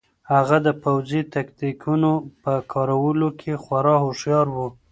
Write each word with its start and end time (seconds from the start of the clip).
هغه 0.31 0.57
د 0.67 0.69
پوځي 0.83 1.21
تکتیکونو 1.35 2.11
په 2.43 2.53
کارولو 2.73 3.29
کې 3.39 3.51
خورا 3.63 3.95
هوښیار 4.03 4.47
و. 4.55 4.57